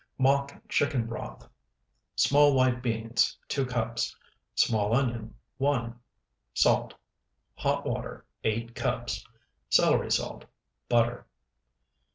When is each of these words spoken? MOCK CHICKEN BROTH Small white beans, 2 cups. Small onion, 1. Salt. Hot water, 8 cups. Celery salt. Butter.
MOCK 0.17 0.67
CHICKEN 0.67 1.05
BROTH 1.05 1.47
Small 2.15 2.55
white 2.55 2.81
beans, 2.81 3.37
2 3.49 3.67
cups. 3.67 4.17
Small 4.55 4.95
onion, 4.95 5.35
1. 5.59 5.93
Salt. 6.55 6.95
Hot 7.57 7.85
water, 7.85 8.25
8 8.43 8.73
cups. 8.73 9.23
Celery 9.69 10.09
salt. 10.09 10.45
Butter. 10.89 11.27